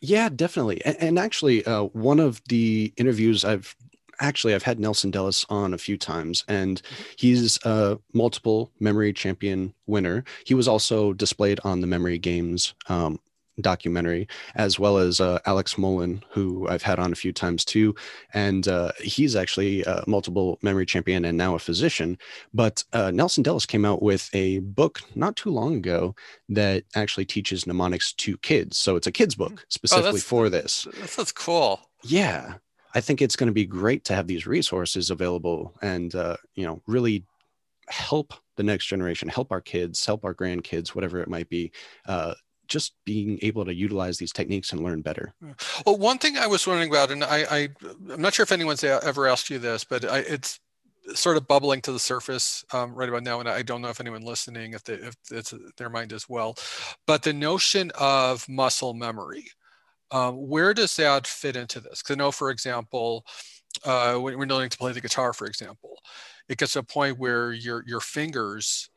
[0.00, 0.84] yeah, definitely.
[0.84, 3.74] And, and actually, uh, one of the interviews I've
[4.20, 7.02] actually I've had Nelson Dellis on a few times, and mm-hmm.
[7.16, 10.24] he's a multiple memory champion winner.
[10.44, 13.18] He was also displayed on the Memory Games um,
[13.60, 17.94] documentary, as well as uh, Alex Mullen, who I've had on a few times too.
[18.34, 22.18] And uh, he's actually a multiple memory champion and now a physician.
[22.54, 26.14] But uh, Nelson Dellis came out with a book not too long ago
[26.48, 28.78] that actually teaches mnemonics to kids.
[28.78, 30.86] So it's a kid's book oh, specifically oh, for this.
[31.16, 31.80] That's cool.
[32.02, 32.54] Yeah.
[32.94, 36.66] I think it's going to be great to have these resources available and, uh, you
[36.66, 37.24] know, really
[37.88, 41.72] help the next generation, help our kids, help our grandkids, whatever it might be,
[42.06, 42.34] uh,
[42.70, 45.34] just being able to utilize these techniques and learn better.
[45.84, 47.68] Well, one thing I was wondering about, and I, I
[48.10, 50.58] am not sure if anyone's ever asked you this, but I, it's
[51.12, 54.00] sort of bubbling to the surface um, right about now, and I don't know if
[54.00, 56.56] anyone listening, if, they, if it's their mind as well,
[57.06, 59.46] but the notion of muscle memory.
[60.12, 62.02] Um, where does that fit into this?
[62.02, 63.24] Because I know, for example,
[63.84, 65.98] uh, when we're learning to play the guitar, for example,
[66.48, 68.90] it gets to a point where your your fingers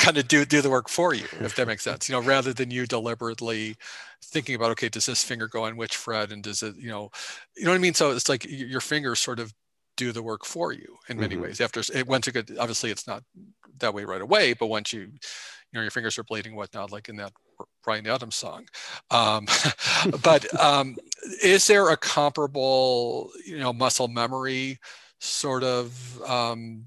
[0.00, 2.08] kind of do do the work for you, if that makes sense.
[2.08, 3.76] You know, rather than you deliberately
[4.24, 7.10] thinking about, okay, does this finger go on which fret, and does it, you know,
[7.56, 7.94] you know what I mean?
[7.94, 9.52] So it's like your fingers sort of
[9.96, 11.44] do the work for you in many mm-hmm.
[11.44, 11.60] ways.
[11.60, 13.22] After it once it get obviously it's not
[13.78, 15.08] that way right away, but once you, you
[15.74, 17.32] know, your fingers are bleeding, whatnot, like in that
[17.84, 18.66] Bryan Adams song.
[19.10, 19.46] Um,
[20.22, 20.96] but um,
[21.42, 24.78] is there a comparable, you know, muscle memory
[25.20, 26.86] sort of um,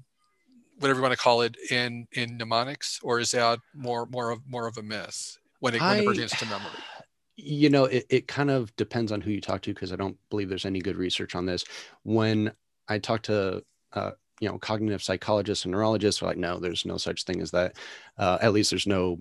[0.78, 4.40] whatever you want to call it in in mnemonics, or is that more more of
[4.48, 6.70] more of a myth when it, when it pertains to memory?
[7.36, 10.16] You know, it, it kind of depends on who you talk to because I don't
[10.30, 11.64] believe there's any good research on this.
[12.04, 12.52] When
[12.88, 16.96] I talk to uh, you know cognitive psychologists and neurologists, are like, no, there's no
[16.96, 17.76] such thing as that.
[18.18, 19.18] Uh, at least there's no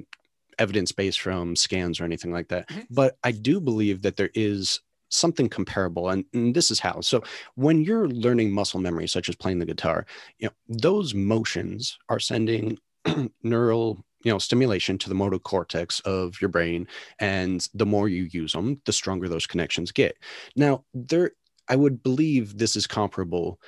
[0.60, 2.70] evidence based from scans or anything like that.
[2.70, 2.82] Mm-hmm.
[2.92, 4.80] But I do believe that there is
[5.14, 7.02] something comparable and, and, this is how.
[7.02, 7.24] So
[7.56, 10.06] when you're learning muscle memory such as playing the guitar
[10.40, 12.78] you know those motions are sending
[13.44, 16.88] neural you know stimulation to the motor cortex of your brain
[17.20, 20.18] and the more you use them the stronger those connections get.
[20.56, 21.32] Now there
[21.70, 23.60] i would believe this is comparable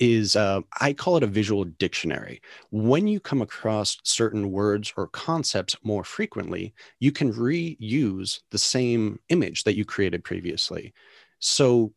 [0.00, 2.40] is uh, I call it a visual dictionary.
[2.70, 9.20] When you come across certain words or concepts more frequently, you can reuse the same
[9.28, 10.94] image that you created previously.
[11.38, 11.92] So,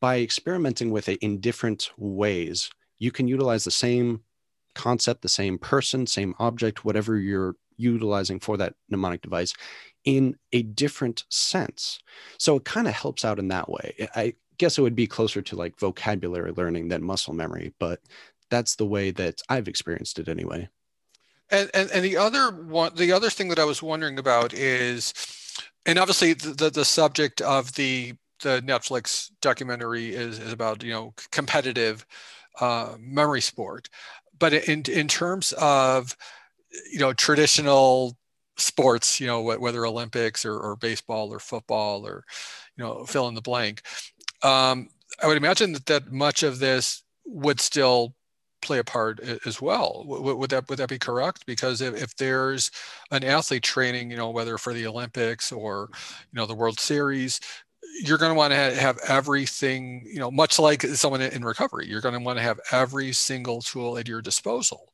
[0.00, 4.22] by experimenting with it in different ways, you can utilize the same
[4.74, 9.54] concept, the same person, same object, whatever you're utilizing for that mnemonic device
[10.04, 11.98] in a different sense.
[12.38, 14.08] So, it kind of helps out in that way.
[14.14, 18.00] I, guess it would be closer to like vocabulary learning than muscle memory, but
[18.50, 20.68] that's the way that I've experienced it anyway.
[21.50, 25.14] And, and, and the other one, the other thing that I was wondering about is,
[25.84, 30.92] and obviously the, the, the subject of the, the Netflix documentary is, is about, you
[30.92, 32.04] know, competitive
[32.60, 33.88] uh, memory sport.
[34.38, 36.16] But in, in terms of,
[36.92, 38.16] you know, traditional
[38.58, 42.24] sports, you know, whether Olympics or, or baseball or football or,
[42.76, 43.82] you know, fill in the blank,
[44.42, 44.88] um,
[45.22, 48.14] I would imagine that, that much of this would still
[48.62, 50.02] play a part as well.
[50.06, 51.46] Would, that would that be correct?
[51.46, 52.70] Because if, if there's
[53.10, 55.88] an athlete training, you know, whether for the Olympics or
[56.32, 57.40] you know the World Series,
[58.02, 61.86] you're going to want to have everything, you know, much like someone in recovery.
[61.86, 64.92] You're going to want to have every single tool at your disposal.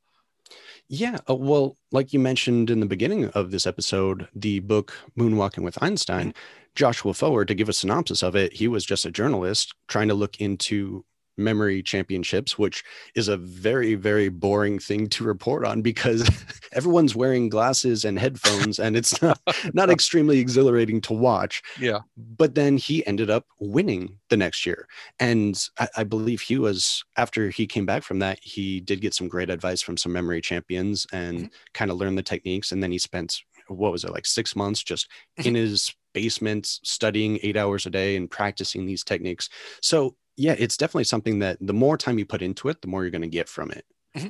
[0.94, 5.64] Yeah, uh, well, like you mentioned in the beginning of this episode, the book Moonwalking
[5.64, 6.34] with Einstein.
[6.74, 10.14] Joshua Foer, to give a synopsis of it, he was just a journalist trying to
[10.14, 16.28] look into memory championships, which is a very, very boring thing to report on because
[16.72, 19.40] everyone's wearing glasses and headphones and it's not,
[19.74, 21.62] not extremely exhilarating to watch.
[21.78, 22.00] Yeah.
[22.16, 24.86] But then he ended up winning the next year.
[25.18, 29.14] And I, I believe he was, after he came back from that, he did get
[29.14, 31.46] some great advice from some memory champions and mm-hmm.
[31.74, 32.72] kind of learned the techniques.
[32.72, 35.48] And then he spent, what was it, like six months just mm-hmm.
[35.48, 39.48] in his basement studying eight hours a day and practicing these techniques.
[39.80, 43.02] So yeah, it's definitely something that the more time you put into it, the more
[43.02, 43.84] you're going to get from it.
[44.16, 44.28] Mm-hmm.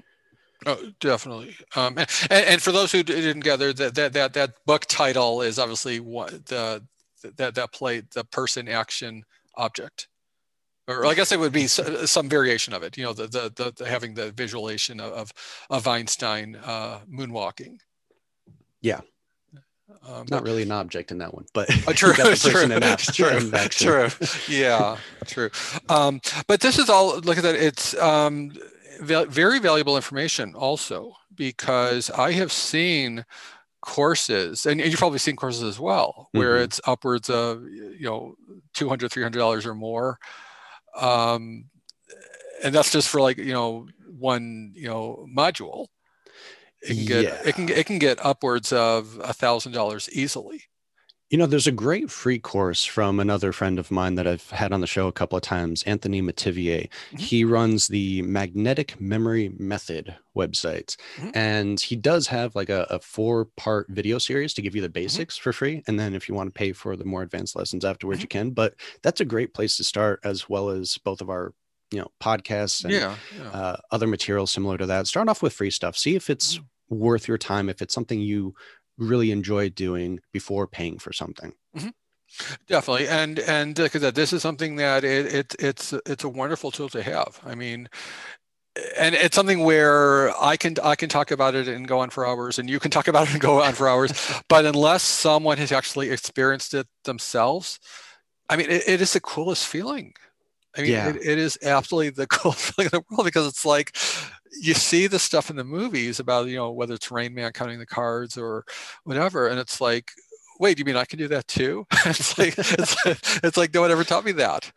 [0.64, 1.56] Oh, definitely.
[1.74, 5.58] Um, and, and, for those who didn't gather, that that that that book title is
[5.58, 6.84] obviously what the
[7.36, 9.24] that that play the person action
[9.56, 10.08] object,
[10.86, 12.96] or I guess it would be some variation of it.
[12.96, 15.32] You know, the the, the, the having the visualization of
[15.68, 17.78] of Einstein uh, moonwalking.
[18.80, 19.00] Yeah.
[20.08, 23.38] Um, not really an object in that one, but uh, true, true, true,
[23.68, 24.08] true,
[24.48, 25.50] yeah, true.
[25.88, 27.18] Um, but this is all.
[27.20, 27.54] Look at that.
[27.54, 28.52] It's um,
[29.00, 33.24] very valuable information, also because I have seen
[33.80, 36.64] courses, and you've probably seen courses as well, where mm-hmm.
[36.64, 38.34] it's upwards of you know
[38.74, 40.18] 200 300 dollars or more,
[40.96, 41.66] um,
[42.62, 43.86] and that's just for like you know
[44.18, 45.86] one you know module
[46.82, 47.40] it can get yeah.
[47.44, 50.64] it can it can get upwards of a thousand dollars easily.
[51.32, 54.70] You know, there's a great free course from another friend of mine that I've had
[54.70, 56.90] on the show a couple of times, Anthony Metivier.
[56.90, 57.16] Mm-hmm.
[57.16, 60.94] He runs the Magnetic Memory Method website.
[61.16, 61.30] Mm-hmm.
[61.32, 64.88] And he does have like a, a four part video series to give you the
[64.88, 65.04] mm-hmm.
[65.04, 65.42] basics mm-hmm.
[65.42, 65.82] for free.
[65.86, 68.24] And then if you want to pay for the more advanced lessons afterwards, mm-hmm.
[68.24, 68.50] you can.
[68.50, 71.54] But that's a great place to start, as well as both of our
[71.90, 73.48] you know podcasts and yeah, yeah.
[73.48, 76.64] Uh, other materials similar to that start off with free stuff see if it's mm-hmm
[76.92, 78.54] worth your time if it's something you
[78.98, 81.52] really enjoy doing before paying for something.
[81.76, 81.88] Mm-hmm.
[82.66, 86.70] Definitely, and and because uh, this is something that it, it it's it's a wonderful
[86.70, 87.38] tool to have.
[87.44, 87.90] I mean,
[88.96, 92.26] and it's something where I can I can talk about it and go on for
[92.26, 94.12] hours, and you can talk about it and go on for hours.
[94.48, 97.78] but unless someone has actually experienced it themselves,
[98.48, 100.14] I mean, it, it is the coolest feeling.
[100.76, 101.08] I mean, yeah.
[101.08, 103.96] it, it is absolutely the coolest feeling in the world because it's like
[104.60, 107.78] you see the stuff in the movies about you know whether it's Rain Man counting
[107.78, 108.64] the cards or
[109.04, 110.12] whatever, and it's like,
[110.58, 111.86] wait, do you mean I can do that too?
[112.06, 112.96] it's like it's,
[113.44, 114.70] it's like no one ever taught me that.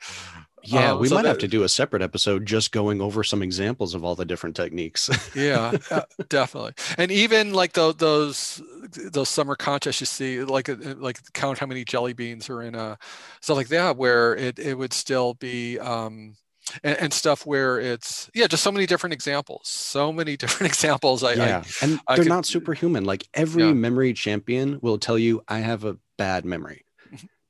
[0.67, 3.23] Yeah, um, we so might that, have to do a separate episode just going over
[3.23, 5.09] some examples of all the different techniques.
[5.35, 6.73] yeah, uh, definitely.
[6.97, 8.61] And even like the, those
[9.11, 12.75] those summer contests you see, like uh, like count how many jelly beans are in
[12.75, 12.97] a
[13.41, 15.79] stuff like that, where it it would still be.
[15.79, 16.35] Um,
[16.83, 21.23] and, and, stuff where it's yeah just so many different examples so many different examples
[21.23, 23.73] I, yeah I, and they're could, not superhuman like every yeah.
[23.73, 26.83] memory champion will tell you i have a bad memory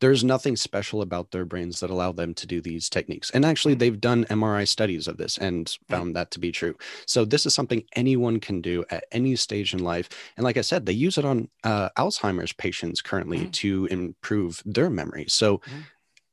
[0.01, 3.29] there's nothing special about their brains that allow them to do these techniques.
[3.31, 3.79] And actually, mm.
[3.79, 6.75] they've done MRI studies of this and found that to be true.
[7.05, 10.09] So, this is something anyone can do at any stage in life.
[10.37, 13.51] And like I said, they use it on uh, Alzheimer's patients currently mm-hmm.
[13.51, 15.25] to improve their memory.
[15.29, 15.79] So, mm-hmm.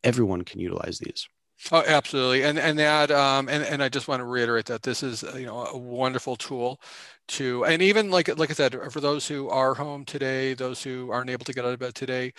[0.05, 1.29] everyone can utilize these.
[1.71, 5.03] Oh, absolutely, and and that um, and and I just want to reiterate that this
[5.03, 6.81] is you know a wonderful tool
[7.29, 11.11] to and even like like I said for those who are home today, those who
[11.13, 12.33] aren't able to get out of bed today,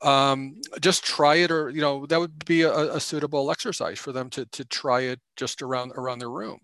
[0.00, 4.12] um, just try it or you know that would be a, a suitable exercise for
[4.12, 6.60] them to to try it just around around their room.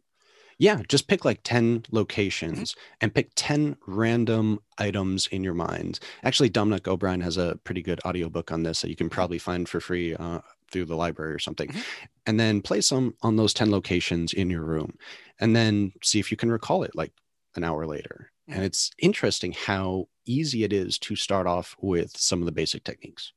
[0.58, 2.94] Yeah, just pick like 10 locations mm-hmm.
[3.02, 6.00] and pick 10 random items in your mind.
[6.22, 9.14] Actually, Dominic O'Brien has a pretty good audiobook on this that you can mm-hmm.
[9.14, 10.40] probably find for free uh,
[10.70, 11.80] through the library or something mm-hmm.
[12.26, 14.96] and then place them on those 10 locations in your room
[15.40, 17.12] and then see if you can recall it like
[17.54, 18.30] an hour later.
[18.48, 18.56] Mm-hmm.
[18.56, 22.84] and it's interesting how easy it is to start off with some of the basic
[22.84, 23.32] techniques.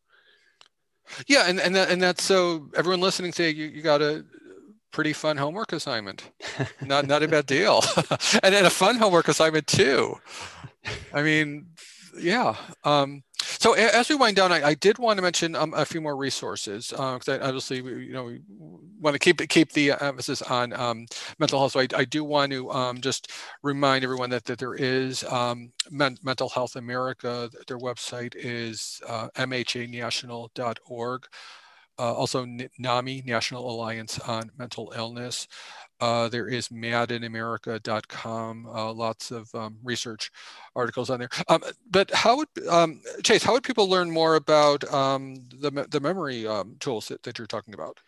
[1.28, 4.26] Yeah and and, that, and that's so everyone listening today you, you got a
[4.92, 6.32] pretty fun homework assignment.
[6.82, 7.84] Not not a bad deal.
[8.44, 10.16] And then a fun homework assignment too.
[11.14, 11.68] I mean
[12.20, 13.24] yeah um
[13.58, 16.16] so as we wind down, I, I did want to mention um, a few more
[16.16, 18.42] resources because uh, obviously you know we
[19.00, 21.06] want to keep keep the emphasis on um,
[21.40, 21.72] mental health.
[21.74, 23.32] So I, I do want to um, just
[23.64, 27.50] remind everyone that, that there is um, Men Mental Health America.
[27.68, 31.28] Their website is uh, mhanational.org.
[31.98, 32.46] Uh, also
[32.78, 35.48] NAMI, National Alliance on Mental Illness.
[36.00, 40.32] Uh, there is madinamerica.com, uh, lots of um, research
[40.76, 41.30] articles on there.
[41.48, 46.00] Um, but how would, um, Chase, how would people learn more about um, the, the
[46.00, 48.00] memory um, tools that, that you're talking about?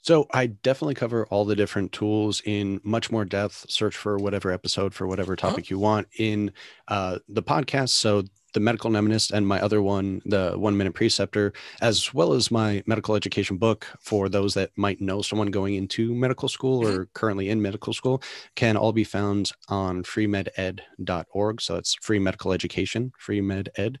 [0.00, 3.66] So I definitely cover all the different tools in much more depth.
[3.68, 5.50] Search for whatever episode for whatever uh-huh.
[5.50, 5.70] topic huh?
[5.70, 6.52] you want in
[6.86, 7.90] uh, the podcast.
[7.90, 8.24] So
[8.54, 12.82] the medical mnemonist and my other one the one minute preceptor as well as my
[12.86, 17.12] medical education book for those that might know someone going into medical school or mm-hmm.
[17.14, 18.22] currently in medical school
[18.54, 23.98] can all be found on freemeded.org so it's free medical education free med ed.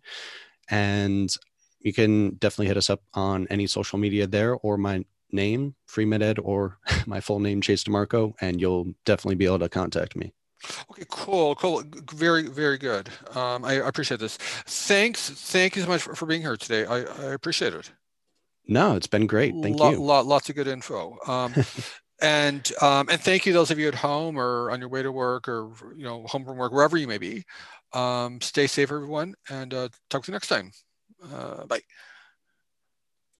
[0.70, 1.34] And
[1.80, 6.04] you can definitely hit us up on any social media there or my name free
[6.04, 10.16] med ed or my full name chase DiMarco and you'll definitely be able to contact
[10.16, 10.32] me
[10.90, 11.82] Okay, cool, cool.
[12.12, 13.08] Very, very good.
[13.34, 14.36] Um, I, I, appreciate this.
[14.36, 15.30] Thanks.
[15.30, 16.84] Thank you so much for, for being here today.
[16.84, 17.90] I, I, appreciate it.
[18.66, 19.54] No, it's been great.
[19.62, 19.98] Thank you.
[19.98, 21.16] lots of good info.
[21.26, 21.54] Um,
[22.20, 25.12] and um, and thank you those of you at home or on your way to
[25.12, 27.44] work or you know home from work wherever you may be.
[27.92, 30.72] Um, stay safe, everyone, and uh, talk to you next time.
[31.32, 31.80] Uh, bye.